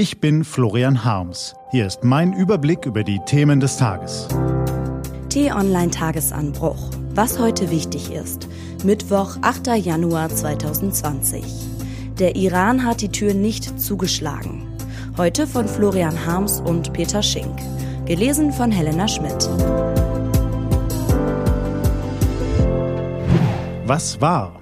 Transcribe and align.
Ich 0.00 0.18
bin 0.18 0.44
Florian 0.44 1.04
Harms. 1.04 1.54
Hier 1.72 1.86
ist 1.86 2.04
mein 2.04 2.32
Überblick 2.32 2.86
über 2.86 3.04
die 3.04 3.20
Themen 3.26 3.60
des 3.60 3.76
Tages. 3.76 4.28
T-Online 5.28 5.90
Tagesanbruch. 5.90 6.88
Was 7.10 7.38
heute 7.38 7.70
wichtig 7.70 8.10
ist. 8.10 8.48
Mittwoch, 8.82 9.36
8. 9.42 9.66
Januar 9.76 10.30
2020. 10.30 11.44
Der 12.18 12.34
Iran 12.34 12.86
hat 12.86 13.02
die 13.02 13.10
Tür 13.10 13.34
nicht 13.34 13.78
zugeschlagen. 13.78 14.66
Heute 15.18 15.46
von 15.46 15.68
Florian 15.68 16.24
Harms 16.24 16.62
und 16.62 16.94
Peter 16.94 17.22
Schink. 17.22 17.58
Gelesen 18.06 18.54
von 18.54 18.72
Helena 18.72 19.06
Schmidt. 19.06 19.50
Was 23.84 24.18
war? 24.18 24.59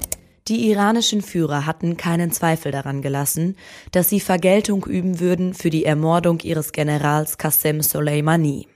Die 0.49 0.71
iranischen 0.71 1.21
Führer 1.21 1.67
hatten 1.67 1.99
keinen 1.99 2.33
Zweifel 2.33 2.73
daran 2.73 3.03
gelassen, 3.03 3.55
dass 3.93 4.09
sie 4.09 4.19
Vergeltung 4.19 4.87
üben 4.87 5.21
würden 5.21 5.53
für 5.53 5.69
die 5.69 5.85
Ermordung 5.85 6.41
ihres 6.41 6.73
Generals 6.73 7.37
Qasem 7.37 7.83
Soleimani. 7.83 8.67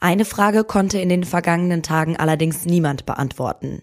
Eine 0.00 0.24
Frage 0.24 0.64
konnte 0.64 0.98
in 0.98 1.10
den 1.10 1.24
vergangenen 1.24 1.82
Tagen 1.82 2.16
allerdings 2.16 2.64
niemand 2.64 3.04
beantworten. 3.04 3.82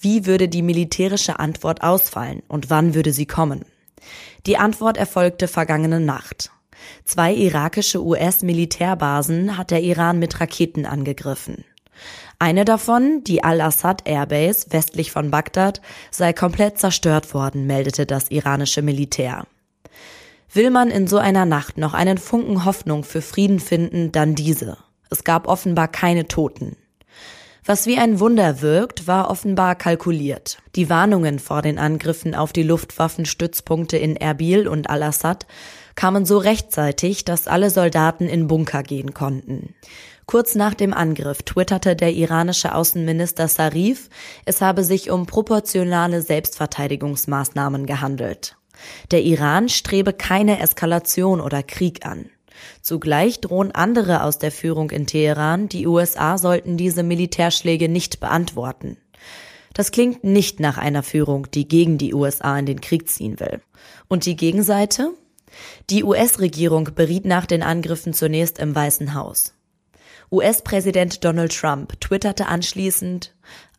Wie 0.00 0.24
würde 0.24 0.48
die 0.48 0.62
militärische 0.62 1.40
Antwort 1.40 1.82
ausfallen 1.82 2.44
und 2.46 2.70
wann 2.70 2.94
würde 2.94 3.12
sie 3.12 3.26
kommen? 3.26 3.64
Die 4.46 4.56
Antwort 4.56 4.96
erfolgte 4.96 5.48
vergangene 5.48 5.98
Nacht. 5.98 6.52
Zwei 7.04 7.34
irakische 7.34 8.04
US-Militärbasen 8.04 9.56
hat 9.56 9.72
der 9.72 9.82
Iran 9.82 10.20
mit 10.20 10.40
Raketen 10.40 10.86
angegriffen. 10.86 11.64
Eine 12.38 12.64
davon, 12.64 13.22
die 13.24 13.44
Al-Assad 13.44 14.08
Airbase 14.08 14.66
westlich 14.70 15.12
von 15.12 15.30
Bagdad, 15.30 15.80
sei 16.10 16.32
komplett 16.32 16.78
zerstört 16.78 17.34
worden, 17.34 17.66
meldete 17.66 18.06
das 18.06 18.30
iranische 18.30 18.82
Militär. 18.82 19.46
Will 20.52 20.70
man 20.70 20.90
in 20.90 21.06
so 21.06 21.18
einer 21.18 21.46
Nacht 21.46 21.78
noch 21.78 21.94
einen 21.94 22.18
Funken 22.18 22.64
Hoffnung 22.64 23.04
für 23.04 23.22
Frieden 23.22 23.60
finden, 23.60 24.12
dann 24.12 24.34
diese. 24.34 24.76
Es 25.08 25.24
gab 25.24 25.48
offenbar 25.48 25.88
keine 25.88 26.28
Toten. 26.28 26.76
Was 27.64 27.86
wie 27.86 27.96
ein 27.96 28.18
Wunder 28.18 28.60
wirkt, 28.60 29.06
war 29.06 29.30
offenbar 29.30 29.76
kalkuliert. 29.76 30.58
Die 30.74 30.90
Warnungen 30.90 31.38
vor 31.38 31.62
den 31.62 31.78
Angriffen 31.78 32.34
auf 32.34 32.52
die 32.52 32.64
Luftwaffenstützpunkte 32.64 33.96
in 33.96 34.16
Erbil 34.16 34.66
und 34.66 34.90
Al-Assad 34.90 35.46
kamen 35.94 36.26
so 36.26 36.38
rechtzeitig, 36.38 37.24
dass 37.24 37.46
alle 37.46 37.70
Soldaten 37.70 38.26
in 38.26 38.48
Bunker 38.48 38.82
gehen 38.82 39.14
konnten. 39.14 39.74
Kurz 40.26 40.54
nach 40.54 40.74
dem 40.74 40.94
Angriff 40.94 41.42
twitterte 41.42 41.96
der 41.96 42.12
iranische 42.12 42.74
Außenminister 42.74 43.48
Sarif, 43.48 44.08
es 44.44 44.60
habe 44.60 44.84
sich 44.84 45.10
um 45.10 45.26
proportionale 45.26 46.22
Selbstverteidigungsmaßnahmen 46.22 47.86
gehandelt. 47.86 48.56
Der 49.10 49.22
Iran 49.22 49.68
strebe 49.68 50.12
keine 50.12 50.60
Eskalation 50.60 51.40
oder 51.40 51.62
Krieg 51.62 52.06
an. 52.06 52.30
Zugleich 52.80 53.40
drohen 53.40 53.72
andere 53.72 54.22
aus 54.22 54.38
der 54.38 54.52
Führung 54.52 54.90
in 54.90 55.06
Teheran, 55.06 55.68
die 55.68 55.86
USA 55.86 56.38
sollten 56.38 56.76
diese 56.76 57.02
Militärschläge 57.02 57.88
nicht 57.88 58.20
beantworten. 58.20 58.96
Das 59.74 59.90
klingt 59.90 60.22
nicht 60.22 60.60
nach 60.60 60.78
einer 60.78 61.02
Führung, 61.02 61.50
die 61.50 61.66
gegen 61.66 61.98
die 61.98 62.14
USA 62.14 62.58
in 62.58 62.66
den 62.66 62.80
Krieg 62.80 63.08
ziehen 63.08 63.40
will. 63.40 63.60
Und 64.08 64.26
die 64.26 64.36
Gegenseite? 64.36 65.10
Die 65.90 66.04
US-Regierung 66.04 66.90
beriet 66.94 67.24
nach 67.24 67.46
den 67.46 67.62
Angriffen 67.62 68.12
zunächst 68.12 68.58
im 68.58 68.74
Weißen 68.74 69.14
Haus. 69.14 69.54
US-Präsident 70.32 71.22
Donald 71.24 71.54
Trump 71.54 72.00
twitterte 72.00 72.46
anschließend, 72.46 73.34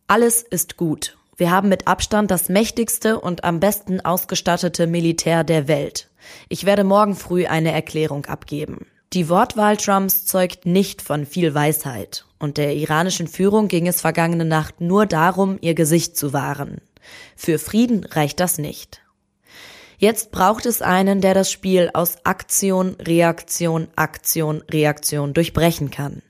alles 0.06 0.44
ist 0.44 0.78
gut. 0.78 1.18
Wir 1.36 1.50
haben 1.50 1.68
mit 1.68 1.88
Abstand 1.88 2.30
das 2.30 2.48
mächtigste 2.48 3.20
und 3.20 3.44
am 3.44 3.59
besten 3.59 4.02
ausgestattete 4.02 4.86
Militär 4.86 5.44
der 5.44 5.68
Welt. 5.68 6.12
Ich 6.50 6.66
werde 6.66 6.84
morgen 6.84 7.16
früh 7.16 7.48
eine 7.48 7.72
Erklärung 7.72 8.28
abgeben. 8.28 8.86
Die 9.14 9.30
Wortwahl 9.30 9.78
Trumps 9.78 10.28
zeugt 10.28 10.68
nicht 10.68 11.02
von 11.02 11.26
viel 11.26 11.56
Weisheit, 11.56 12.26
und 12.38 12.58
der 12.58 12.76
iranischen 12.76 13.28
Führung 13.28 13.68
ging 13.68 13.88
es 13.88 14.02
vergangene 14.02 14.46
Nacht 14.46 14.80
nur 14.80 15.08
darum, 15.08 15.58
ihr 15.62 15.74
Gesicht 15.74 16.16
zu 16.16 16.34
wahren. 16.34 16.81
Für 17.36 17.58
Frieden 17.58 18.03
reicht 18.03 18.40
das 18.40 18.59
nicht. 18.59 19.02
Jetzt 19.97 20.30
braucht 20.30 20.68
es 20.68 20.84
einen, 20.84 21.19
der 21.19 21.34
das 21.34 21.52
Spiel 21.52 21.90
aus 21.96 22.18
Aktion, 22.25 22.96
Reaktion, 23.00 23.88
Aktion, 23.96 24.62
Reaktion 24.69 25.34
durchbrechen 25.34 25.90
kann. 25.90 26.22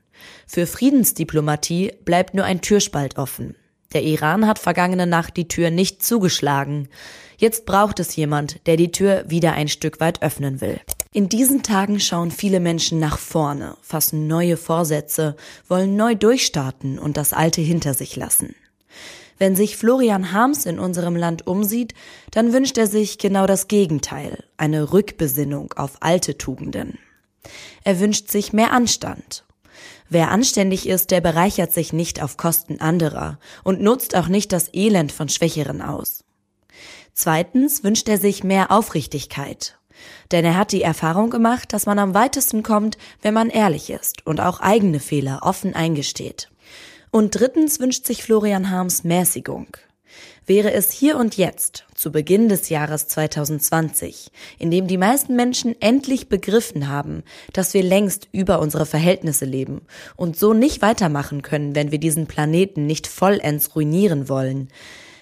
Für 0.48 0.68
Friedensdiplomatie 0.68 1.94
bleibt 2.06 2.34
nur 2.34 2.46
ein 2.46 2.62
Türspalt 2.62 3.18
offen. 3.18 3.56
Der 3.94 4.04
Iran 4.04 4.48
hat 4.48 4.60
vergangene 4.60 5.06
Nacht 5.06 5.38
die 5.38 5.48
Tür 5.48 5.70
nicht 5.70 6.04
zugeschlagen. 6.04 6.90
Jetzt 7.38 7.66
braucht 7.66 8.00
es 8.00 8.16
jemand, 8.16 8.66
der 8.68 8.76
die 8.76 8.92
Tür 8.92 9.24
wieder 9.28 9.54
ein 9.54 9.68
Stück 9.68 10.00
weit 10.00 10.22
öffnen 10.22 10.62
will. 10.62 10.80
In 11.12 11.30
diesen 11.30 11.62
Tagen 11.62 12.00
schauen 12.00 12.32
viele 12.32 12.60
Menschen 12.60 13.00
nach 13.00 13.20
vorne, 13.20 13.78
fassen 13.82 14.26
neue 14.26 14.58
Vorsätze, 14.58 15.36
wollen 15.68 15.96
neu 15.96 16.16
durchstarten 16.16 16.98
und 16.98 17.18
das 17.18 17.34
Alte 17.34 17.62
hinter 17.62 17.94
sich 17.94 18.16
lassen. 18.16 18.56
Wenn 19.38 19.56
sich 19.56 19.78
Florian 19.78 20.32
Harms 20.32 20.66
in 20.66 20.80
unserem 20.80 21.16
Land 21.16 21.46
umsieht, 21.46 21.94
dann 22.32 22.52
wünscht 22.52 22.78
er 22.78 22.88
sich 22.88 23.20
genau 23.20 23.46
das 23.46 23.68
Gegenteil, 23.68 24.44
eine 24.58 24.92
Rückbesinnung 24.92 25.74
auf 25.74 25.98
alte 26.00 26.38
Tugenden. 26.38 26.98
Er 27.84 28.00
wünscht 28.00 28.32
sich 28.32 28.54
mehr 28.54 28.72
Anstand 28.72 29.44
Wer 30.10 30.32
anständig 30.32 30.88
ist, 30.88 31.12
der 31.12 31.22
bereichert 31.22 31.74
sich 31.74 31.94
nicht 31.94 32.22
auf 32.22 32.38
Kosten 32.38 32.80
anderer 32.80 33.40
und 33.64 33.82
nutzt 33.82 34.16
auch 34.16 34.28
nicht 34.28 34.52
das 34.52 34.74
Elend 34.74 35.12
von 35.12 35.30
Schwächeren 35.30 35.82
aus. 35.82 36.24
Zweitens 37.14 37.84
wünscht 37.84 38.10
er 38.10 38.18
sich 38.18 38.44
mehr 38.44 38.72
Aufrichtigkeit. 38.72 39.78
Denn 40.32 40.44
er 40.44 40.58
hat 40.58 40.72
die 40.72 40.82
Erfahrung 40.82 41.30
gemacht, 41.30 41.72
dass 41.72 41.86
man 41.86 42.00
am 42.00 42.14
weitesten 42.14 42.64
kommt, 42.64 42.98
wenn 43.22 43.34
man 43.34 43.50
ehrlich 43.50 43.90
ist 43.90 44.26
und 44.26 44.42
auch 44.42 44.60
eigene 44.60 45.00
Fehler 45.00 45.42
offen 45.44 45.76
eingesteht. 45.76 46.50
Und 47.12 47.40
drittens 47.40 47.80
wünscht 47.80 48.08
sich 48.08 48.24
Florian 48.24 48.72
Harms 48.72 49.04
Mäßigung 49.04 49.68
wäre 50.46 50.72
es 50.74 50.92
hier 50.92 51.18
und 51.18 51.38
jetzt, 51.38 51.86
zu 51.96 52.12
Beginn 52.12 52.50
des 52.50 52.70
Jahres 52.70 53.08
2020, 53.08 54.32
in 54.60 54.72
dem 54.72 54.88
die 54.88 54.98
meisten 54.98 55.36
Menschen 55.36 55.76
endlich 55.82 56.30
begriffen 56.30 56.90
haben, 56.90 57.24
dass 57.54 57.74
wir 57.74 57.84
längst 57.84 58.28
über 58.32 58.60
unsere 58.60 58.86
Verhältnisse 58.86 59.46
leben 59.46 59.82
und 60.16 60.38
so 60.38 60.54
nicht 60.54 60.82
weitermachen 60.82 61.42
können, 61.42 61.76
wenn 61.76 61.92
wir 61.92 62.00
diesen 62.00 62.28
Planeten 62.28 62.86
nicht 62.86 63.08
vollends 63.08 63.76
ruinieren 63.76 64.30
wollen, 64.30 64.70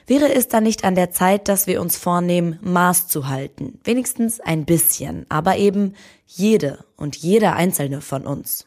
Wäre 0.07 0.33
es 0.33 0.49
dann 0.49 0.63
nicht 0.63 0.83
an 0.83 0.95
der 0.95 1.11
Zeit, 1.11 1.47
dass 1.47 1.67
wir 1.67 1.79
uns 1.79 1.95
vornehmen, 1.95 2.59
Maß 2.61 3.07
zu 3.07 3.29
halten? 3.29 3.79
Wenigstens 3.85 4.41
ein 4.41 4.65
bisschen, 4.65 5.25
aber 5.29 5.55
eben 5.55 5.93
jede 6.25 6.83
und 6.97 7.15
jeder 7.15 7.55
einzelne 7.55 8.01
von 8.01 8.25
uns. 8.25 8.65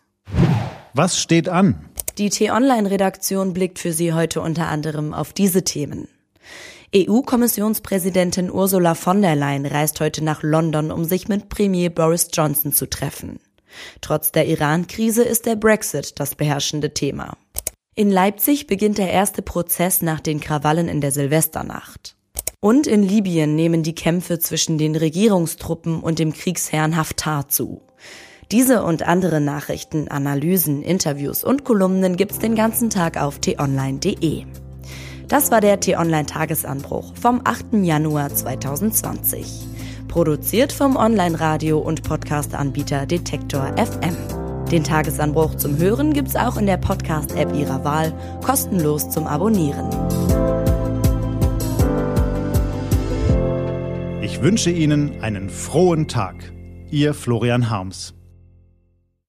Was 0.94 1.18
steht 1.18 1.50
an? 1.50 1.84
Die 2.16 2.30
T-Online-Redaktion 2.30 3.52
blickt 3.52 3.78
für 3.78 3.92
Sie 3.92 4.12
heute 4.14 4.40
unter 4.40 4.68
anderem 4.68 5.12
auf 5.12 5.34
diese 5.34 5.64
Themen. 5.64 6.08
EU-Kommissionspräsidentin 6.94 8.50
Ursula 8.50 8.94
von 8.94 9.20
der 9.20 9.34
Leyen 9.34 9.66
reist 9.66 10.00
heute 10.00 10.22
nach 10.22 10.42
London, 10.42 10.90
um 10.90 11.04
sich 11.04 11.28
mit 11.28 11.48
Premier 11.48 11.90
Boris 11.90 12.28
Johnson 12.32 12.72
zu 12.72 12.88
treffen. 12.88 13.40
Trotz 14.00 14.30
der 14.30 14.46
Iran-Krise 14.46 15.24
ist 15.24 15.46
der 15.46 15.56
Brexit 15.56 16.20
das 16.20 16.34
beherrschende 16.34 16.94
Thema. 16.94 17.36
In 17.96 18.10
Leipzig 18.10 18.66
beginnt 18.66 18.98
der 18.98 19.10
erste 19.10 19.42
Prozess 19.42 20.02
nach 20.02 20.20
den 20.20 20.40
Krawallen 20.40 20.88
in 20.88 21.00
der 21.00 21.12
Silvesternacht. 21.12 22.16
Und 22.60 22.86
in 22.86 23.02
Libyen 23.02 23.54
nehmen 23.54 23.82
die 23.82 23.94
Kämpfe 23.94 24.38
zwischen 24.38 24.78
den 24.78 24.96
Regierungstruppen 24.96 26.00
und 26.00 26.18
dem 26.18 26.32
Kriegsherrn 26.32 26.96
Haftar 26.96 27.48
zu. 27.48 27.82
Diese 28.50 28.82
und 28.82 29.02
andere 29.02 29.40
Nachrichten, 29.40 30.08
Analysen, 30.08 30.82
Interviews 30.82 31.44
und 31.44 31.64
Kolumnen 31.64 32.16
gibt's 32.16 32.38
den 32.38 32.54
ganzen 32.54 32.90
Tag 32.90 33.20
auf 33.20 33.38
t-online.de. 33.38 34.44
Das 35.28 35.50
war 35.50 35.60
der 35.60 35.80
T-Online-Tagesanbruch 35.80 37.14
vom 37.16 37.40
8. 37.44 37.82
Januar 37.82 38.28
2020. 38.28 39.46
Produziert 40.06 40.72
vom 40.72 40.96
Online-Radio- 40.96 41.78
und 41.78 42.02
Podcast-Anbieter 42.02 43.06
Detektor 43.06 43.74
FM. 43.78 44.16
Den 44.70 44.84
Tagesanbruch 44.84 45.54
zum 45.54 45.78
Hören 45.78 46.12
gibt's 46.12 46.36
auch 46.36 46.58
in 46.58 46.66
der 46.66 46.76
Podcast-App 46.76 47.54
Ihrer 47.54 47.84
Wahl, 47.84 48.12
kostenlos 48.44 49.08
zum 49.08 49.26
Abonnieren. 49.26 49.88
Ich 54.20 54.42
wünsche 54.42 54.70
Ihnen 54.70 55.22
einen 55.22 55.48
frohen 55.48 56.06
Tag. 56.06 56.52
Ihr 56.90 57.14
Florian 57.14 57.70
Harms. 57.70 58.14